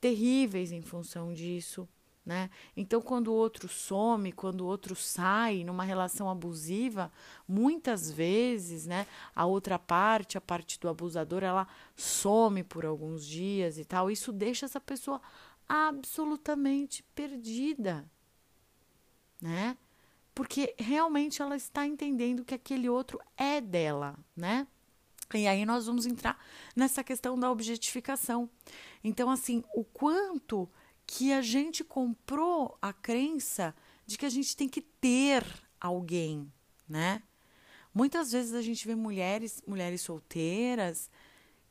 terríveis 0.00 0.72
em 0.72 0.82
função 0.82 1.32
disso. 1.32 1.88
Né? 2.26 2.50
Então, 2.76 3.00
quando 3.00 3.28
o 3.28 3.34
outro 3.34 3.68
some, 3.68 4.32
quando 4.32 4.60
o 4.60 4.66
outro 4.66 4.94
sai 4.94 5.64
numa 5.64 5.82
relação 5.82 6.28
abusiva, 6.28 7.10
muitas 7.48 8.10
vezes, 8.10 8.84
né, 8.86 9.06
a 9.34 9.46
outra 9.46 9.78
parte, 9.78 10.36
a 10.36 10.40
parte 10.40 10.78
do 10.78 10.90
abusador, 10.90 11.42
ela 11.42 11.66
some 11.96 12.62
por 12.62 12.84
alguns 12.84 13.24
dias 13.26 13.78
e 13.78 13.84
tal. 13.84 14.10
Isso 14.10 14.30
deixa 14.30 14.66
essa 14.66 14.78
pessoa 14.78 15.22
absolutamente 15.66 17.02
perdida, 17.14 18.04
né? 19.40 19.74
Porque 20.38 20.72
realmente 20.78 21.42
ela 21.42 21.56
está 21.56 21.84
entendendo 21.84 22.44
que 22.44 22.54
aquele 22.54 22.88
outro 22.88 23.20
é 23.36 23.60
dela, 23.60 24.16
né? 24.36 24.68
E 25.34 25.48
aí 25.48 25.66
nós 25.66 25.86
vamos 25.86 26.06
entrar 26.06 26.40
nessa 26.76 27.02
questão 27.02 27.36
da 27.36 27.50
objetificação. 27.50 28.48
Então, 29.02 29.32
assim, 29.32 29.64
o 29.74 29.82
quanto 29.82 30.70
que 31.04 31.32
a 31.32 31.42
gente 31.42 31.82
comprou 31.82 32.78
a 32.80 32.92
crença 32.92 33.74
de 34.06 34.16
que 34.16 34.24
a 34.24 34.28
gente 34.28 34.56
tem 34.56 34.68
que 34.68 34.80
ter 34.80 35.44
alguém, 35.80 36.48
né? 36.88 37.20
Muitas 37.92 38.30
vezes 38.30 38.54
a 38.54 38.62
gente 38.62 38.86
vê 38.86 38.94
mulheres, 38.94 39.60
mulheres 39.66 40.02
solteiras, 40.02 41.10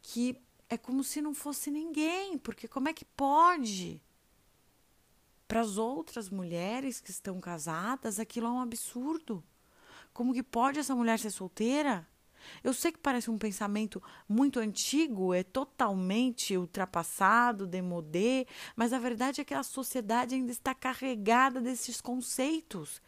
que 0.02 0.36
é 0.68 0.78
como 0.78 1.06
se 1.06 1.22
não 1.22 1.34
fosse 1.34 1.72
ninguém, 1.72 2.38
porque 2.38 2.68
como 2.68 2.90
é 2.90 2.94
que 2.94 3.06
pode? 3.06 4.02
Para 5.48 5.62
as 5.62 5.78
outras 5.78 6.30
mulheres 6.30 7.00
que 7.00 7.12
estão 7.12 7.40
casadas, 7.40 8.20
aquilo 8.20 8.48
é 8.48 8.52
um 8.52 8.62
absurdo. 8.62 9.44
Como 10.14 10.34
que 10.34 10.44
pode 10.44 10.80
essa 10.80 10.96
mulher 10.96 11.20
ser 11.20 11.32
solteira? 11.32 12.08
Eu 12.64 12.74
sei 12.74 12.92
que 12.92 13.00
parece 13.00 13.30
um 13.30 13.38
pensamento 13.38 14.02
muito 14.28 14.60
antigo, 14.60 15.34
é 15.34 15.44
totalmente 15.44 16.56
ultrapassado, 16.58 17.68
demodé, 17.68 18.46
mas 18.76 18.94
a 18.94 19.00
verdade 19.00 19.42
é 19.42 19.46
que 19.46 19.54
a 19.54 19.64
sociedade 19.64 20.36
ainda 20.36 20.52
está 20.52 20.74
carregada 20.74 21.62
desses 21.62 22.02
conceitos 22.02 23.02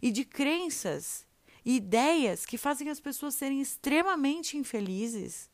e 0.00 0.10
de 0.10 0.24
crenças 0.24 1.26
e 1.64 1.76
ideias 1.76 2.44
que 2.44 2.58
fazem 2.58 2.88
as 2.88 3.00
pessoas 3.00 3.34
serem 3.34 3.60
extremamente 3.60 4.56
infelizes 4.56 5.50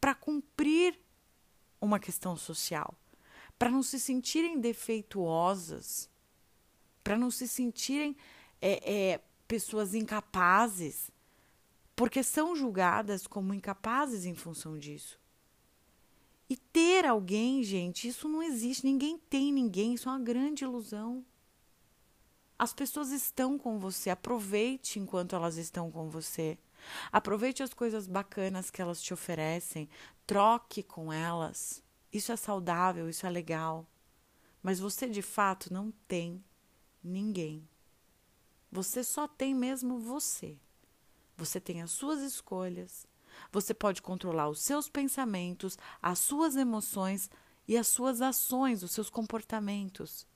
para 0.00 0.14
cumprir 0.14 0.98
uma 1.80 1.98
questão 1.98 2.36
social, 2.36 2.94
para 3.58 3.70
não 3.70 3.82
se 3.82 3.98
sentirem 3.98 4.60
defeituosas, 4.60 6.08
para 7.02 7.18
não 7.18 7.30
se 7.30 7.48
sentirem 7.48 8.16
é, 8.60 9.12
é, 9.12 9.20
pessoas 9.46 9.94
incapazes 9.94 11.10
porque 11.98 12.22
são 12.22 12.54
julgadas 12.54 13.26
como 13.26 13.52
incapazes 13.52 14.24
em 14.24 14.32
função 14.32 14.78
disso. 14.78 15.18
E 16.48 16.56
ter 16.56 17.04
alguém, 17.04 17.60
gente, 17.64 18.06
isso 18.06 18.28
não 18.28 18.40
existe. 18.40 18.86
Ninguém 18.86 19.18
tem 19.18 19.52
ninguém, 19.52 19.94
isso 19.94 20.08
é 20.08 20.12
uma 20.12 20.20
grande 20.20 20.62
ilusão. 20.62 21.26
As 22.56 22.72
pessoas 22.72 23.10
estão 23.10 23.58
com 23.58 23.80
você, 23.80 24.10
aproveite 24.10 25.00
enquanto 25.00 25.34
elas 25.34 25.56
estão 25.56 25.90
com 25.90 26.08
você. 26.08 26.56
Aproveite 27.10 27.64
as 27.64 27.74
coisas 27.74 28.06
bacanas 28.06 28.70
que 28.70 28.80
elas 28.80 29.02
te 29.02 29.12
oferecem, 29.12 29.88
troque 30.24 30.84
com 30.84 31.12
elas. 31.12 31.82
Isso 32.12 32.32
é 32.32 32.36
saudável, 32.36 33.08
isso 33.08 33.26
é 33.26 33.30
legal. 33.30 33.86
Mas 34.62 34.80
você 34.80 35.08
de 35.08 35.22
fato 35.22 35.72
não 35.72 35.92
tem 36.06 36.42
ninguém. 37.02 37.68
Você 38.70 39.02
só 39.02 39.26
tem 39.26 39.54
mesmo 39.54 39.98
você. 39.98 40.58
Você 41.36 41.60
tem 41.60 41.82
as 41.82 41.90
suas 41.90 42.20
escolhas. 42.20 43.06
Você 43.52 43.72
pode 43.72 44.02
controlar 44.02 44.48
os 44.48 44.60
seus 44.60 44.88
pensamentos, 44.88 45.78
as 46.02 46.18
suas 46.18 46.56
emoções 46.56 47.30
e 47.66 47.76
as 47.76 47.86
suas 47.86 48.20
ações, 48.20 48.82
os 48.82 48.90
seus 48.90 49.08
comportamentos. 49.08 50.26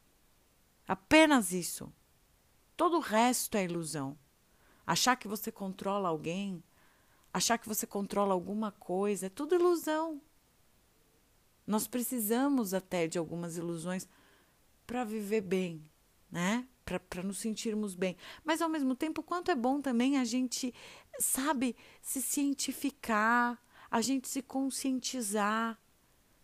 Apenas 0.86 1.52
isso. 1.52 1.92
Todo 2.76 2.98
o 2.98 3.00
resto 3.00 3.56
é 3.56 3.64
ilusão. 3.64 4.18
Achar 4.86 5.16
que 5.16 5.28
você 5.28 5.50
controla 5.50 6.08
alguém, 6.08 6.62
achar 7.32 7.58
que 7.58 7.68
você 7.68 7.86
controla 7.86 8.34
alguma 8.34 8.72
coisa, 8.72 9.26
é 9.26 9.30
tudo 9.30 9.54
ilusão. 9.54 10.20
Nós 11.66 11.86
precisamos 11.86 12.74
até 12.74 13.06
de 13.06 13.18
algumas 13.18 13.56
ilusões 13.56 14.08
para 14.86 15.04
viver 15.04 15.40
bem, 15.40 15.84
né? 16.30 16.66
para 16.84 17.22
nos 17.22 17.38
sentirmos 17.38 17.94
bem. 17.94 18.16
Mas 18.44 18.60
ao 18.60 18.68
mesmo 18.68 18.94
tempo, 18.94 19.22
quanto 19.22 19.50
é 19.50 19.54
bom 19.54 19.80
também 19.80 20.18
a 20.18 20.24
gente, 20.24 20.74
sabe, 21.18 21.76
se 22.00 22.20
cientificar, 22.20 23.58
a 23.90 24.00
gente 24.00 24.28
se 24.28 24.42
conscientizar 24.42 25.78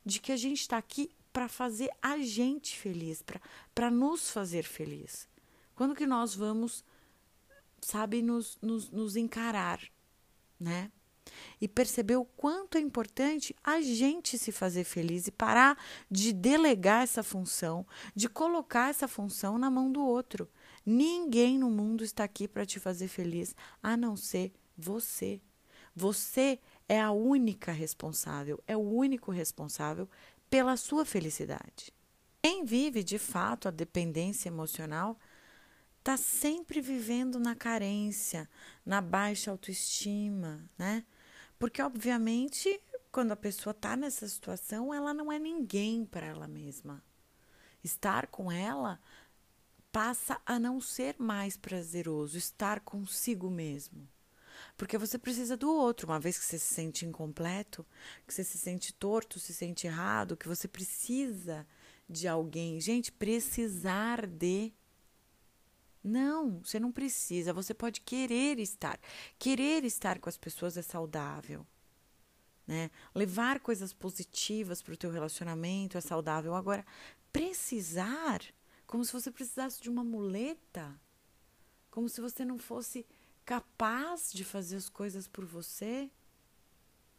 de 0.04 0.20
que 0.20 0.32
a 0.32 0.36
gente 0.36 0.60
está 0.60 0.78
aqui 0.78 1.10
para 1.32 1.48
fazer 1.48 1.90
a 2.00 2.18
gente 2.18 2.76
feliz, 2.76 3.22
para 3.74 3.90
nos 3.90 4.30
fazer 4.30 4.64
feliz. 4.64 5.28
Quando 5.74 5.94
que 5.94 6.06
nós 6.06 6.34
vamos, 6.34 6.84
sabe, 7.80 8.22
nos, 8.22 8.58
nos, 8.62 8.90
nos 8.90 9.16
encarar, 9.16 9.80
né? 10.58 10.90
E 11.60 11.68
perceber 11.68 12.16
o 12.16 12.24
quanto 12.24 12.78
é 12.78 12.80
importante 12.80 13.54
a 13.62 13.80
gente 13.80 14.38
se 14.38 14.52
fazer 14.52 14.84
feliz 14.84 15.26
e 15.26 15.32
parar 15.32 15.78
de 16.10 16.32
delegar 16.32 17.02
essa 17.02 17.22
função, 17.22 17.86
de 18.14 18.28
colocar 18.28 18.90
essa 18.90 19.08
função 19.08 19.58
na 19.58 19.70
mão 19.70 19.90
do 19.90 20.04
outro. 20.04 20.48
Ninguém 20.84 21.58
no 21.58 21.70
mundo 21.70 22.04
está 22.04 22.24
aqui 22.24 22.48
para 22.48 22.66
te 22.66 22.80
fazer 22.80 23.08
feliz 23.08 23.54
a 23.82 23.96
não 23.96 24.16
ser 24.16 24.52
você. 24.76 25.40
Você 25.94 26.58
é 26.88 27.00
a 27.00 27.10
única 27.10 27.72
responsável, 27.72 28.62
é 28.66 28.76
o 28.76 28.80
único 28.80 29.30
responsável 29.30 30.08
pela 30.48 30.76
sua 30.76 31.04
felicidade. 31.04 31.92
Quem 32.40 32.64
vive 32.64 33.04
de 33.04 33.18
fato 33.18 33.68
a 33.68 33.70
dependência 33.70 34.48
emocional 34.48 35.18
está 35.98 36.16
sempre 36.16 36.80
vivendo 36.80 37.38
na 37.38 37.54
carência, 37.54 38.48
na 38.86 39.02
baixa 39.02 39.50
autoestima, 39.50 40.64
né? 40.78 41.04
Porque, 41.58 41.82
obviamente, 41.82 42.80
quando 43.10 43.32
a 43.32 43.36
pessoa 43.36 43.72
está 43.72 43.96
nessa 43.96 44.28
situação, 44.28 44.94
ela 44.94 45.12
não 45.12 45.32
é 45.32 45.38
ninguém 45.38 46.04
para 46.04 46.26
ela 46.26 46.46
mesma. 46.46 47.02
Estar 47.82 48.26
com 48.28 48.50
ela 48.50 49.00
passa 49.90 50.40
a 50.44 50.58
não 50.58 50.80
ser 50.80 51.16
mais 51.18 51.56
prazeroso, 51.56 52.36
estar 52.36 52.80
consigo 52.80 53.50
mesmo. 53.50 54.08
Porque 54.76 54.98
você 54.98 55.18
precisa 55.18 55.56
do 55.56 55.70
outro, 55.70 56.08
uma 56.08 56.20
vez 56.20 56.38
que 56.38 56.44
você 56.44 56.58
se 56.58 56.74
sente 56.74 57.06
incompleto, 57.06 57.86
que 58.26 58.34
você 58.34 58.44
se 58.44 58.58
sente 58.58 58.92
torto, 58.92 59.38
se 59.38 59.54
sente 59.54 59.86
errado, 59.86 60.36
que 60.36 60.48
você 60.48 60.68
precisa 60.68 61.66
de 62.08 62.28
alguém. 62.28 62.80
Gente, 62.80 63.12
precisar 63.12 64.26
de 64.26 64.72
não, 66.08 66.60
você 66.60 66.80
não 66.80 66.90
precisa, 66.90 67.52
você 67.52 67.72
pode 67.74 68.00
querer 68.00 68.58
estar. 68.58 68.98
Querer 69.38 69.84
estar 69.84 70.18
com 70.18 70.28
as 70.28 70.36
pessoas 70.36 70.76
é 70.76 70.82
saudável. 70.82 71.66
Né? 72.66 72.90
Levar 73.14 73.60
coisas 73.60 73.92
positivas 73.92 74.82
para 74.82 74.94
o 74.94 74.96
teu 74.96 75.10
relacionamento 75.10 75.96
é 75.96 76.00
saudável. 76.00 76.54
Agora, 76.54 76.84
precisar, 77.32 78.42
como 78.86 79.04
se 79.04 79.12
você 79.12 79.30
precisasse 79.30 79.80
de 79.80 79.88
uma 79.88 80.04
muleta, 80.04 81.00
como 81.90 82.08
se 82.08 82.20
você 82.20 82.44
não 82.44 82.58
fosse 82.58 83.06
capaz 83.44 84.30
de 84.32 84.44
fazer 84.44 84.76
as 84.76 84.88
coisas 84.88 85.26
por 85.26 85.44
você, 85.44 86.10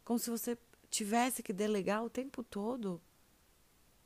como 0.04 0.18
se 0.18 0.30
você 0.30 0.56
tivesse 0.88 1.42
que 1.42 1.52
delegar 1.52 2.04
o 2.04 2.10
tempo 2.10 2.42
todo 2.42 3.00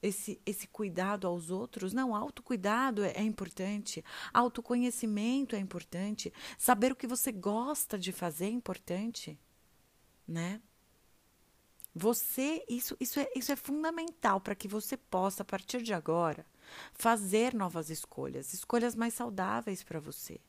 esse, 0.05 0.39
esse 0.45 0.67
cuidado 0.69 1.27
aos 1.27 1.51
outros. 1.51 1.93
Não, 1.93 2.15
autocuidado 2.15 3.03
é, 3.03 3.13
é 3.13 3.23
importante, 3.23 4.05
autoconhecimento 4.33 5.57
é 5.57 5.59
importante, 5.59 6.33
saber 6.59 6.93
o 6.93 6.97
que 6.97 7.07
você 7.07 7.33
gosta 7.33 7.99
de 7.99 8.13
fazer 8.13 8.47
é 8.47 8.51
importante, 8.51 9.39
né? 10.29 10.61
Você, 11.95 12.65
isso, 12.69 12.97
isso, 13.01 13.21
é, 13.21 13.31
isso 13.37 13.53
é 13.53 13.57
fundamental 13.57 14.41
para 14.41 14.55
que 14.55 14.69
você 14.69 14.97
possa, 14.97 15.43
a 15.43 15.47
partir 15.47 15.81
de 15.81 15.95
agora, 15.95 16.45
fazer 16.93 17.55
novas 17.55 17.89
escolhas, 17.89 18.53
escolhas 18.53 18.95
mais 18.95 19.15
saudáveis 19.15 19.83
para 19.83 20.01
você. 20.01 20.41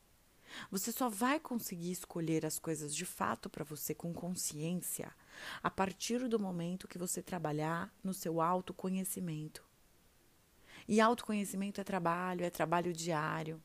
Você 0.71 0.91
só 0.91 1.07
vai 1.07 1.39
conseguir 1.39 1.91
escolher 1.91 2.45
as 2.45 2.57
coisas 2.57 2.95
de 2.95 3.05
fato 3.05 3.49
para 3.49 3.63
você 3.63 3.93
com 3.93 4.13
consciência 4.13 5.13
a 5.61 5.69
partir 5.69 6.27
do 6.27 6.39
momento 6.39 6.87
que 6.87 6.97
você 6.97 7.21
trabalhar 7.21 7.93
no 8.03 8.13
seu 8.13 8.41
autoconhecimento. 8.41 9.63
E 10.87 11.01
autoconhecimento 11.01 11.81
é 11.81 11.83
trabalho, 11.83 12.45
é 12.45 12.49
trabalho 12.49 12.93
diário. 12.93 13.61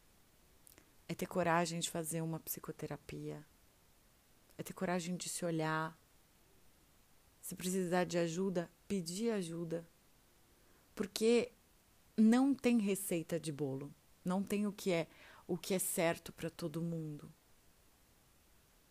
É 1.07 1.15
ter 1.15 1.27
coragem 1.27 1.81
de 1.81 1.91
fazer 1.91 2.23
uma 2.23 2.41
psicoterapia. 2.41 3.45
É 4.57 4.63
ter 4.63 4.73
coragem 4.73 5.17
de 5.17 5.29
se 5.29 5.45
olhar. 5.45 5.99
Se 7.41 7.55
precisar 7.55 8.05
de 8.05 8.17
ajuda, 8.19 8.71
pedir 8.87 9.31
ajuda. 9.31 9.87
Porque 10.95 11.53
não 12.17 12.55
tem 12.55 12.79
receita 12.79 13.41
de 13.41 13.53
bolo. 13.53 13.93
Não 14.25 14.43
tem 14.43 14.67
o 14.67 14.73
que 14.73 14.93
é 14.93 15.09
o 15.47 15.59
que 15.59 15.75
é 15.75 15.81
certo 15.81 16.33
para 16.33 16.49
todo 16.49 16.81
mundo. 16.81 17.29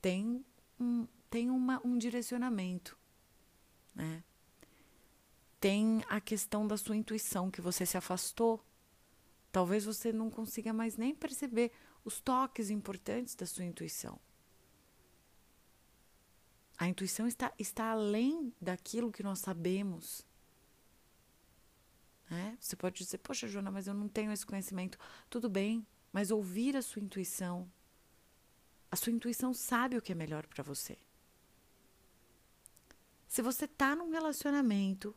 tem 0.01 0.45
um, 0.77 1.07
tem 1.29 1.49
uma, 1.49 1.79
um 1.85 1.97
direcionamento, 1.97 2.97
né? 3.93 4.23
Tem 5.59 6.03
a 6.07 6.21
questão 6.21 6.65
da 6.65 6.77
sua 6.77 6.95
intuição, 6.95 7.51
que 7.51 7.59
você 7.59 7.85
se 7.85 7.97
afastou. 7.97 8.63
Talvez 9.51 9.83
você 9.83 10.13
não 10.13 10.29
consiga 10.29 10.71
mais 10.71 10.95
nem 10.95 11.13
perceber 11.13 11.71
os 12.05 12.21
toques 12.21 12.69
importantes 12.69 13.35
da 13.35 13.45
sua 13.45 13.65
intuição. 13.65 14.19
A 16.77 16.87
intuição 16.87 17.27
está, 17.27 17.53
está 17.59 17.91
além 17.91 18.53
daquilo 18.61 19.11
que 19.11 19.21
nós 19.21 19.39
sabemos. 19.39 20.25
Né? 22.29 22.57
Você 22.59 22.77
pode 22.77 23.03
dizer, 23.03 23.17
poxa, 23.17 23.47
Joana, 23.47 23.69
mas 23.69 23.85
eu 23.85 23.93
não 23.93 24.07
tenho 24.07 24.31
esse 24.31 24.45
conhecimento. 24.45 24.97
Tudo 25.29 25.49
bem, 25.49 25.85
mas 26.13 26.31
ouvir 26.31 26.77
a 26.77 26.81
sua 26.81 27.01
intuição. 27.01 27.69
A 28.89 28.95
sua 28.95 29.11
intuição 29.11 29.53
sabe 29.53 29.97
o 29.97 30.01
que 30.01 30.13
é 30.13 30.15
melhor 30.15 30.47
para 30.47 30.63
você. 30.63 30.97
Se 33.29 33.43
você 33.43 33.65
está 33.65 33.95
num 33.95 34.09
relacionamento 34.09 35.15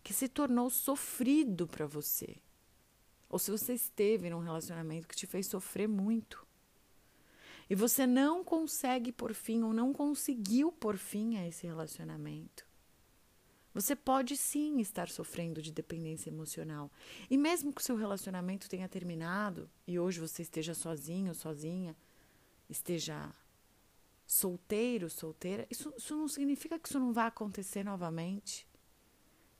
que 0.00 0.14
se 0.14 0.28
tornou 0.28 0.70
sofrido 0.70 1.66
para 1.66 1.86
você, 1.86 2.36
ou 3.28 3.36
se 3.36 3.50
você 3.50 3.74
esteve 3.74 4.30
num 4.30 4.38
relacionamento 4.38 5.08
que 5.08 5.16
te 5.16 5.26
fez 5.26 5.48
sofrer 5.48 5.88
muito, 5.88 6.46
e 7.68 7.74
você 7.74 8.06
não 8.06 8.44
consegue 8.44 9.10
por 9.10 9.34
fim 9.34 9.64
ou 9.64 9.72
não 9.72 9.92
conseguiu 9.92 10.70
por 10.70 10.96
fim 10.96 11.36
a 11.36 11.46
esse 11.46 11.66
relacionamento, 11.66 12.64
você 13.74 13.96
pode 13.96 14.36
sim 14.36 14.80
estar 14.80 15.08
sofrendo 15.08 15.60
de 15.60 15.72
dependência 15.72 16.30
emocional. 16.30 16.92
E 17.28 17.36
mesmo 17.36 17.72
que 17.72 17.80
o 17.80 17.84
seu 17.84 17.96
relacionamento 17.96 18.68
tenha 18.68 18.88
terminado 18.88 19.68
e 19.86 19.98
hoje 19.98 20.20
você 20.20 20.42
esteja 20.42 20.74
sozinho, 20.74 21.34
sozinha, 21.34 21.96
esteja 22.68 23.34
solteiro, 24.32 25.10
solteira, 25.10 25.66
isso, 25.70 25.92
isso 25.94 26.16
não 26.16 26.26
significa 26.26 26.78
que 26.78 26.88
isso 26.88 26.98
não 26.98 27.12
vai 27.12 27.26
acontecer 27.26 27.84
novamente. 27.84 28.66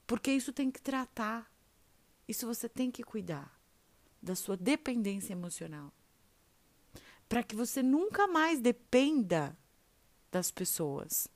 Porque 0.07 0.33
isso 0.33 0.51
tem 0.51 0.71
que 0.71 0.81
tratar. 0.81 1.53
Isso 2.27 2.47
você 2.47 2.71
tem 2.71 2.91
que 2.91 3.03
cuidar 3.03 3.61
da 4.23 4.35
sua 4.35 4.57
dependência 4.57 5.35
emocional. 5.35 5.93
Para 7.29 7.43
que 7.43 7.55
você 7.55 7.83
nunca 7.83 8.27
mais 8.27 8.61
dependa 8.61 9.55
das 10.31 10.51
pessoas. 10.51 11.29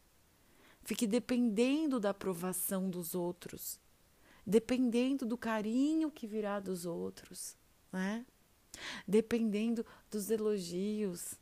Fique 0.83 1.07
dependendo 1.07 2.00
da 2.00 2.11
aprovação 2.11 2.88
dos 2.88 3.14
outros, 3.14 3.78
dependendo 4.47 5.26
do 5.26 5.37
carinho 5.37 6.11
que 6.11 6.26
virá 6.26 6.59
dos 6.59 6.87
outros, 6.87 7.55
né? 7.93 8.25
Dependendo 9.07 9.85
dos 10.11 10.31
elogios, 10.31 11.38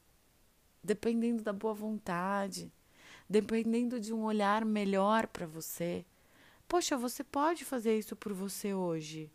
dependendo 0.85 1.43
da 1.43 1.53
boa 1.53 1.75
vontade, 1.75 2.71
dependendo 3.29 3.99
de 3.99 4.13
um 4.13 4.25
olhar 4.25 4.65
melhor 4.65 5.27
para 5.27 5.47
você. 5.47 6.05
Poxa, 6.69 6.97
você 6.97 7.25
pode 7.25 7.65
fazer 7.65 7.99
isso 7.99 8.15
por 8.15 8.33
você 8.33 8.75
hoje. 8.75 9.31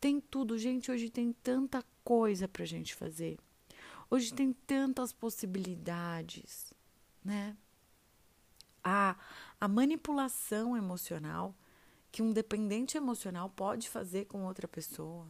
Tem 0.00 0.20
tudo, 0.20 0.58
gente. 0.58 0.90
Hoje 0.90 1.10
tem 1.10 1.32
tanta 1.32 1.84
coisa 2.02 2.48
para 2.48 2.64
gente 2.64 2.94
fazer. 2.94 3.38
Hoje 4.10 4.32
tem 4.32 4.52
tantas 4.66 5.12
possibilidades, 5.12 6.72
né? 7.24 7.56
a, 8.82 9.16
a 9.60 9.68
manipulação 9.68 10.76
emocional 10.76 11.54
que 12.10 12.22
um 12.22 12.32
dependente 12.32 12.96
emocional 12.96 13.48
pode 13.50 13.88
fazer 13.88 14.24
com 14.24 14.44
outra 14.44 14.66
pessoa. 14.66 15.28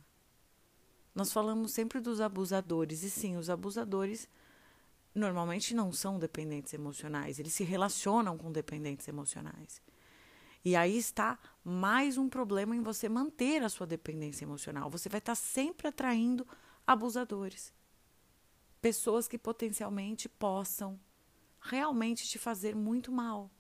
Nós 1.15 1.33
falamos 1.33 1.73
sempre 1.73 2.01
dos 2.01 2.21
abusadores, 2.21 3.03
e 3.03 3.11
sim, 3.11 3.37
os 3.37 3.51
abusadores 3.51 4.29
normalmente 5.15 5.75
não 5.75 5.93
são 5.93 6.19
dependentes 6.19 6.73
emocionais, 6.73 7.39
eles 7.39 7.53
se 7.53 7.65
relacionam 7.65 8.39
com 8.39 8.53
dependentes 8.53 9.09
emocionais. 9.09 9.83
E 10.65 10.77
aí 10.77 10.97
está 10.99 11.39
mais 11.65 12.19
um 12.19 12.29
problema 12.29 12.77
em 12.77 12.83
você 12.83 13.09
manter 13.09 13.63
a 13.63 13.69
sua 13.69 13.87
dependência 13.87 14.45
emocional. 14.45 14.91
Você 14.91 15.09
vai 15.09 15.19
estar 15.19 15.35
sempre 15.35 15.89
atraindo 15.89 16.47
abusadores. 16.87 17.73
Pessoas 18.81 19.27
que 19.27 19.39
potencialmente 19.39 20.29
possam 20.29 21.01
realmente 21.61 22.27
te 22.27 22.39
fazer 22.39 22.75
muito 22.77 23.11
mal. 23.11 23.51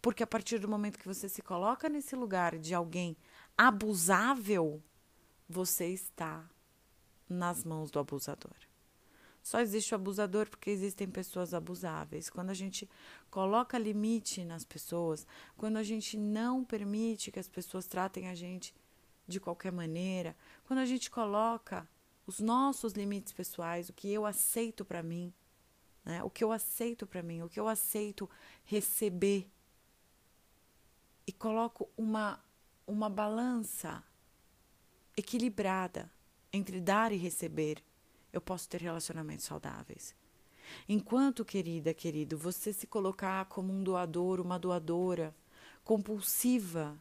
Porque 0.00 0.22
a 0.22 0.26
partir 0.26 0.58
do 0.58 0.68
momento 0.68 0.98
que 0.98 1.06
você 1.06 1.28
se 1.28 1.42
coloca 1.42 1.88
nesse 1.88 2.16
lugar 2.16 2.58
de 2.58 2.74
alguém 2.74 3.16
abusável, 3.56 4.82
você 5.48 5.88
está 5.88 6.48
nas 7.28 7.62
mãos 7.62 7.90
do 7.90 7.98
abusador. 7.98 8.56
Só 9.42 9.60
existe 9.60 9.92
o 9.92 9.96
abusador 9.96 10.48
porque 10.48 10.70
existem 10.70 11.08
pessoas 11.08 11.52
abusáveis. 11.52 12.30
Quando 12.30 12.50
a 12.50 12.54
gente 12.54 12.88
coloca 13.30 13.76
limite 13.76 14.44
nas 14.44 14.64
pessoas, 14.64 15.26
quando 15.56 15.78
a 15.78 15.82
gente 15.82 16.16
não 16.16 16.64
permite 16.64 17.32
que 17.32 17.40
as 17.40 17.48
pessoas 17.48 17.86
tratem 17.86 18.28
a 18.28 18.34
gente 18.34 18.72
de 19.26 19.40
qualquer 19.40 19.72
maneira, 19.72 20.36
quando 20.64 20.78
a 20.78 20.86
gente 20.86 21.10
coloca 21.10 21.88
os 22.26 22.38
nossos 22.38 22.92
limites 22.92 23.32
pessoais, 23.32 23.88
o 23.88 23.92
que 23.92 24.12
eu 24.12 24.24
aceito 24.24 24.84
para 24.84 25.02
mim, 25.02 25.32
né? 26.04 26.22
o 26.22 26.30
que 26.30 26.44
eu 26.44 26.52
aceito 26.52 27.06
para 27.06 27.22
mim, 27.22 27.42
o 27.42 27.48
que 27.48 27.58
eu 27.58 27.68
aceito 27.68 28.30
receber. 28.64 29.50
E 31.26 31.32
coloco 31.32 31.88
uma, 31.96 32.40
uma 32.86 33.10
balança 33.10 34.02
equilibrada 35.16 36.10
entre 36.52 36.80
dar 36.80 37.12
e 37.12 37.16
receber, 37.16 37.82
eu 38.32 38.40
posso 38.40 38.68
ter 38.68 38.80
relacionamentos 38.80 39.44
saudáveis. 39.44 40.14
Enquanto, 40.88 41.44
querida, 41.44 41.92
querido, 41.92 42.36
você 42.38 42.72
se 42.72 42.86
colocar 42.86 43.44
como 43.46 43.72
um 43.72 43.82
doador, 43.82 44.40
uma 44.40 44.58
doadora, 44.58 45.34
compulsiva, 45.84 46.98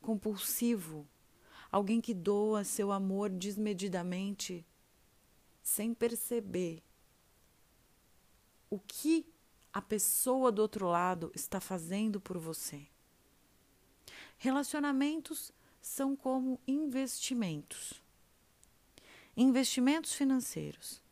compulsivo, 0.00 1.06
alguém 1.70 2.00
que 2.00 2.14
doa 2.14 2.64
seu 2.64 2.92
amor 2.92 3.30
desmedidamente, 3.30 4.64
sem 5.62 5.94
perceber 5.94 6.82
o 8.68 8.78
que 8.78 9.26
a 9.72 9.80
pessoa 9.80 10.52
do 10.52 10.60
outro 10.60 10.86
lado 10.86 11.32
está 11.34 11.60
fazendo 11.60 12.20
por 12.20 12.38
você. 12.38 12.86
Relacionamentos 14.36 15.52
são 15.80 16.14
como 16.14 16.60
investimentos. 16.66 18.01
Investimentos 19.36 20.14
financeiros. 20.14 21.02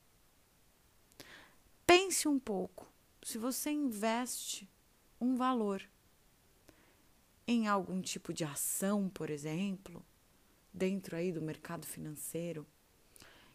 Pense 1.86 2.28
um 2.28 2.38
pouco. 2.38 2.86
Se 3.22 3.38
você 3.38 3.70
investe 3.70 4.68
um 5.20 5.34
valor 5.34 5.82
em 7.46 7.66
algum 7.66 8.00
tipo 8.00 8.32
de 8.32 8.44
ação, 8.44 9.08
por 9.08 9.30
exemplo, 9.30 10.04
dentro 10.72 11.16
aí 11.16 11.32
do 11.32 11.42
mercado 11.42 11.86
financeiro, 11.86 12.66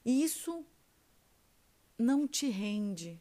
e 0.03 0.23
isso 0.23 0.65
não 1.97 2.27
te 2.27 2.49
rende 2.49 3.19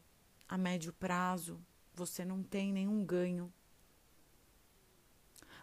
a 0.48 0.58
médio 0.58 0.92
prazo, 0.92 1.64
você 1.94 2.24
não 2.24 2.42
tem 2.42 2.72
nenhum 2.72 3.04
ganho. 3.04 3.52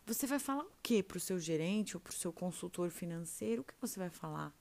Você 0.06 0.26
vai 0.26 0.40
falar 0.40 0.64
o 0.64 0.72
que 0.82 1.04
para 1.04 1.18
o 1.18 1.22
seu 1.22 1.40
gerente 1.40 1.96
ou 1.96 2.02
para 2.02 2.12
o 2.12 2.16
seu 2.16 2.32
consultor 2.32 2.90
financeiro? 2.90 3.62
O 3.62 3.66
que 3.66 3.74
você 3.80 4.00
vai 4.00 4.10
falar? 4.10 4.54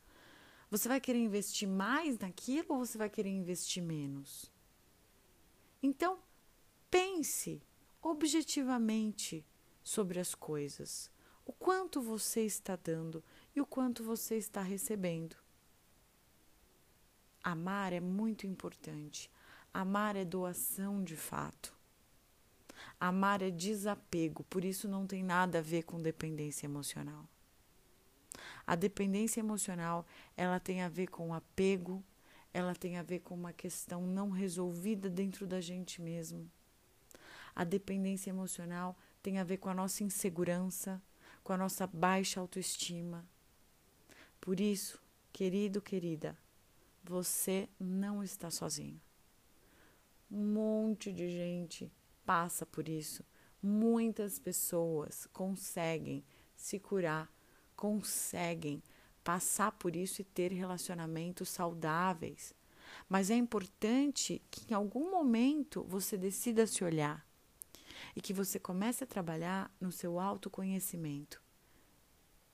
Você 0.70 0.88
vai 0.88 1.00
querer 1.00 1.18
investir 1.18 1.68
mais 1.68 2.18
naquilo 2.18 2.74
ou 2.74 2.78
você 2.78 2.96
vai 2.96 3.10
querer 3.10 3.30
investir 3.30 3.82
menos? 3.82 4.50
Então, 5.82 6.18
pense 6.90 7.60
objetivamente 8.00 9.44
sobre 9.82 10.20
as 10.20 10.34
coisas. 10.34 11.10
O 11.44 11.52
quanto 11.52 12.00
você 12.00 12.42
está 12.42 12.76
dando 12.76 13.24
e 13.54 13.60
o 13.60 13.66
quanto 13.66 14.04
você 14.04 14.36
está 14.36 14.62
recebendo. 14.62 15.36
Amar 17.42 17.92
é 17.92 18.00
muito 18.00 18.46
importante. 18.46 19.30
Amar 19.72 20.14
é 20.14 20.24
doação 20.24 21.02
de 21.02 21.16
fato. 21.16 21.74
Amar 22.98 23.42
é 23.42 23.50
desapego, 23.50 24.44
por 24.44 24.64
isso 24.64 24.88
não 24.88 25.06
tem 25.06 25.22
nada 25.22 25.58
a 25.58 25.62
ver 25.62 25.82
com 25.84 26.00
dependência 26.00 26.66
emocional. 26.66 27.26
A 28.70 28.76
dependência 28.76 29.40
emocional, 29.40 30.06
ela 30.36 30.60
tem 30.60 30.80
a 30.80 30.88
ver 30.88 31.08
com 31.08 31.34
apego, 31.34 32.04
ela 32.54 32.72
tem 32.72 32.98
a 32.98 33.02
ver 33.02 33.18
com 33.18 33.34
uma 33.34 33.52
questão 33.52 34.06
não 34.06 34.30
resolvida 34.30 35.10
dentro 35.10 35.44
da 35.44 35.60
gente 35.60 36.00
mesmo. 36.00 36.48
A 37.52 37.64
dependência 37.64 38.30
emocional 38.30 38.96
tem 39.20 39.40
a 39.40 39.42
ver 39.42 39.56
com 39.56 39.68
a 39.68 39.74
nossa 39.74 40.04
insegurança, 40.04 41.02
com 41.42 41.52
a 41.52 41.56
nossa 41.56 41.84
baixa 41.84 42.38
autoestima. 42.38 43.26
Por 44.40 44.60
isso, 44.60 45.02
querido, 45.32 45.82
querida, 45.82 46.38
você 47.02 47.68
não 47.76 48.22
está 48.22 48.52
sozinho. 48.52 49.00
Um 50.30 50.44
monte 50.44 51.12
de 51.12 51.28
gente 51.28 51.90
passa 52.24 52.64
por 52.64 52.88
isso. 52.88 53.24
Muitas 53.60 54.38
pessoas 54.38 55.26
conseguem 55.32 56.24
se 56.54 56.78
curar, 56.78 57.28
conseguem 57.80 58.82
passar 59.24 59.72
por 59.72 59.96
isso 59.96 60.20
e 60.20 60.24
ter 60.24 60.52
relacionamentos 60.52 61.48
saudáveis. 61.48 62.54
Mas 63.08 63.30
é 63.30 63.34
importante 63.36 64.42
que 64.50 64.70
em 64.70 64.74
algum 64.74 65.10
momento 65.10 65.82
você 65.84 66.18
decida 66.18 66.66
se 66.66 66.84
olhar 66.84 67.26
e 68.14 68.20
que 68.20 68.34
você 68.34 68.58
comece 68.58 69.02
a 69.02 69.06
trabalhar 69.06 69.74
no 69.80 69.90
seu 69.90 70.20
autoconhecimento 70.20 71.42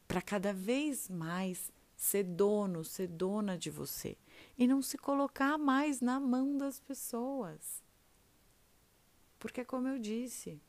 para 0.06 0.22
cada 0.22 0.52
vez 0.52 1.10
mais 1.10 1.72
ser 1.96 2.22
dono, 2.22 2.84
ser 2.84 3.08
dona 3.08 3.58
de 3.58 3.68
você 3.68 4.16
e 4.56 4.64
não 4.64 4.80
se 4.80 4.96
colocar 4.96 5.58
mais 5.58 6.00
na 6.00 6.20
mão 6.20 6.56
das 6.56 6.78
pessoas. 6.78 7.82
Porque, 9.40 9.64
como 9.64 9.88
eu 9.88 9.98
disse, 9.98 10.60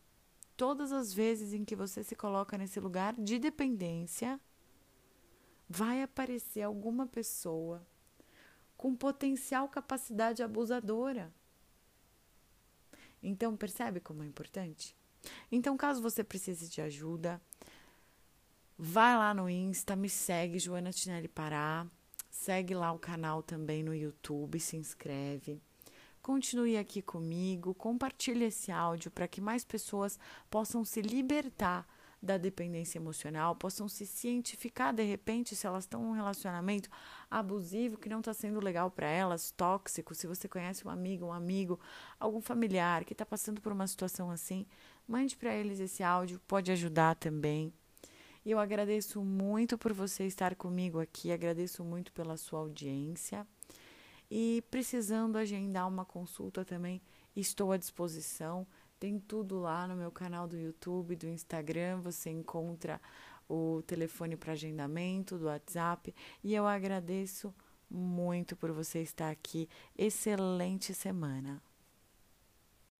todas 0.56 0.92
as 0.92 1.14
vezes 1.14 1.54
em 1.54 1.64
que 1.64 1.76
você 1.76 2.04
se 2.04 2.16
coloca 2.16 2.58
nesse 2.58 2.80
lugar 2.80 3.14
de 3.14 3.38
dependência, 3.38 4.42
vai 5.68 6.02
aparecer 6.02 6.62
alguma 6.62 7.06
pessoa 7.06 7.86
com 8.78 8.96
potencial 8.96 9.68
capacidade 9.68 10.44
abusadora. 10.44 11.34
Então, 13.22 13.58
percebe 13.58 14.00
como 14.00 14.24
é 14.24 14.28
importante? 14.28 14.96
Então, 15.52 15.76
caso 15.76 16.02
você 16.02 16.24
precise 16.24 16.70
de 16.70 16.82
ajuda, 16.82 17.42
vai 18.78 19.18
lá 19.18 19.34
no 19.34 19.50
Insta, 19.50 19.96
me 19.96 20.10
segue, 20.10 20.60
Joana 20.60 20.92
Tinelli 20.92 21.28
Pará. 21.28 21.86
Segue 22.30 22.76
lá 22.76 22.92
o 22.92 23.00
canal 23.00 23.42
também 23.42 23.82
no 23.82 23.96
YouTube, 23.96 24.60
se 24.60 24.78
inscreve. 24.78 25.60
Continue 26.22 26.78
aqui 26.78 27.02
comigo, 27.02 27.74
compartilhe 27.74 28.46
esse 28.46 28.72
áudio 28.72 29.10
para 29.10 29.28
que 29.28 29.42
mais 29.42 29.64
pessoas 29.64 30.20
possam 30.50 30.86
se 30.86 31.02
libertar 31.02 31.88
da 32.22 32.38
dependência 32.38 32.98
emocional, 32.98 33.56
possam 33.56 33.88
se 33.88 34.06
cientificar 34.06 34.94
de 34.94 35.04
repente 35.04 35.56
se 35.56 35.68
elas 35.68 35.84
estão 35.84 36.02
em 36.04 36.08
um 36.08 36.12
relacionamento 36.14 36.90
abusivo 37.30 37.98
que 37.98 38.10
não 38.10 38.20
está 38.20 38.34
sendo 38.34 38.60
legal 38.60 38.90
para 38.90 39.08
elas, 39.08 39.52
tóxico. 39.52 40.16
Se 40.16 40.26
você 40.26 40.48
conhece 40.48 40.84
uma 40.84 40.94
amiga, 40.94 41.26
um 41.26 41.34
amigo, 41.34 41.80
algum 42.20 42.42
familiar 42.42 43.06
que 43.06 43.14
está 43.14 43.26
passando 43.26 43.62
por 43.62 43.72
uma 43.72 43.88
situação 43.88 44.32
assim, 44.32 44.66
mande 45.08 45.38
para 45.38 45.54
eles 45.54 45.80
esse 45.80 46.02
áudio, 46.04 46.42
pode 46.48 46.72
ajudar 46.72 47.16
também. 47.16 47.72
E 48.44 48.52
eu 48.52 48.60
agradeço 48.60 49.22
muito 49.22 49.78
por 49.78 49.94
você 49.94 50.26
estar 50.26 50.56
comigo 50.56 51.00
aqui, 51.00 51.32
agradeço 51.32 51.84
muito 51.84 52.12
pela 52.14 52.38
sua 52.38 52.60
audiência. 52.60 53.46
E 54.32 54.64
precisando 54.72 55.38
agendar 55.38 55.88
uma 55.88 56.06
consulta 56.06 56.66
também, 56.66 57.02
estou 57.36 57.72
à 57.72 57.78
disposição. 57.78 58.66
Tem 59.00 59.20
tudo 59.20 59.60
lá 59.60 59.88
no 59.88 59.96
meu 59.96 60.12
canal 60.12 60.48
do 60.48 60.58
YouTube, 60.58 61.16
do 61.16 61.28
Instagram, 61.28 62.02
você 62.02 62.32
encontra 62.32 63.00
o 63.48 63.82
telefone 63.86 64.36
para 64.36 64.54
agendamento, 64.54 65.38
do 65.38 65.46
WhatsApp. 65.46 66.14
E 66.44 66.54
eu 66.54 66.66
agradeço 66.66 67.54
muito 67.90 68.56
por 68.56 68.72
você 68.72 69.00
estar 69.02 69.30
aqui. 69.30 69.70
Excelente 69.98 70.94
semana. 70.94 71.62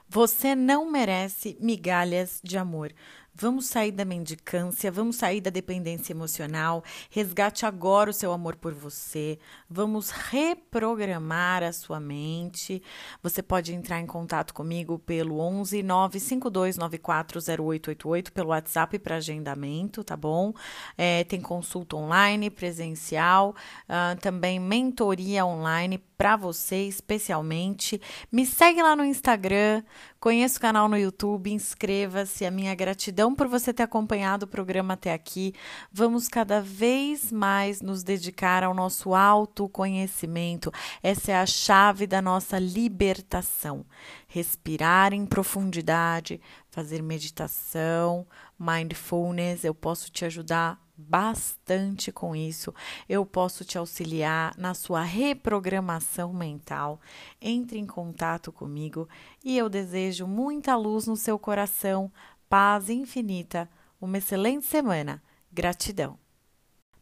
Você 0.10 0.56
não 0.56 0.90
merece 0.90 1.58
migalhas 1.60 2.40
de 2.42 2.58
amor. 2.58 2.94
Vamos 3.40 3.68
sair 3.68 3.92
da 3.92 4.04
mendicância, 4.04 4.92
vamos 4.92 5.18
sair 5.18 5.40
da 5.40 5.52
dependência 5.52 6.12
emocional. 6.12 6.84
Resgate 7.12 7.68
agora 7.68 8.10
o 8.10 8.14
seu 8.14 8.34
amor 8.34 8.56
por 8.56 8.74
você. 8.74 9.38
Vamos 9.70 10.10
reprogramar 10.10 11.62
a 11.62 11.72
sua 11.72 12.00
mente. 12.00 12.82
Você 13.22 13.44
pode 13.44 13.76
entrar 13.76 14.00
em 14.00 14.08
contato 14.08 14.56
comigo 14.56 14.98
pelo 14.98 15.40
11 15.40 15.84
952940888 15.84 18.32
pelo 18.32 18.50
WhatsApp 18.50 18.98
para 18.98 19.18
agendamento, 19.18 20.04
tá 20.04 20.18
bom? 20.18 20.52
É, 20.98 21.24
tem 21.24 21.40
consulta 21.40 21.96
online, 21.96 22.50
presencial, 22.50 23.56
uh, 23.88 24.20
também 24.20 24.60
mentoria 24.60 25.46
online 25.46 26.04
para 26.18 26.36
você 26.36 26.88
especialmente. 26.88 28.02
Me 28.32 28.46
segue 28.46 28.82
lá 28.82 28.96
no 28.96 29.06
Instagram, 29.06 29.84
conheça 30.20 30.58
o 30.58 30.62
canal 30.62 30.90
no 30.90 30.98
YouTube, 30.98 31.52
inscreva-se. 31.52 32.46
A 32.46 32.52
minha 32.52 32.74
gratidão 32.74 33.36
por 33.36 33.48
você 33.48 33.72
ter 33.72 33.84
acompanhado 33.84 34.46
o 34.46 34.48
programa 34.48 34.96
até 34.96 35.14
aqui. 35.14 35.54
Vamos 35.92 36.28
cada 36.28 36.60
vez 36.60 37.32
mais 37.32 37.82
nos 37.82 38.04
dedicar 38.04 38.64
ao 38.64 38.74
nosso 38.74 39.14
autoconhecimento. 39.14 40.72
Essa 41.04 41.34
é 41.34 41.36
a 41.36 41.46
chave 41.46 42.08
da 42.08 42.22
nossa 42.22 42.58
libertação. 42.58 43.86
Respirar 44.28 45.14
em 45.14 45.26
profundidade, 45.26 46.42
fazer 46.70 47.02
meditação, 47.02 48.26
mindfulness. 48.60 49.64
Eu 49.64 49.74
posso 49.74 50.12
te 50.12 50.26
ajudar 50.26 50.86
bastante 50.98 52.12
com 52.12 52.36
isso. 52.36 52.74
Eu 53.08 53.26
posso 53.26 53.64
te 53.64 53.78
auxiliar 53.78 54.54
na 54.58 54.74
sua 54.74 55.04
reprogramação 55.04 56.34
mental. 56.34 57.00
Entre 57.42 57.78
em 57.78 57.86
contato 57.86 58.52
comigo 58.52 59.08
e 59.44 59.58
eu 59.58 59.70
desejo 59.70 60.26
muita 60.26 60.76
luz 60.76 61.06
no 61.06 61.16
seu 61.16 61.38
coração 61.38 62.12
paz 62.50 62.90
infinita, 62.90 63.70
uma 64.02 64.18
excelente 64.18 64.66
semana. 64.66 65.22
Gratidão. 65.52 66.18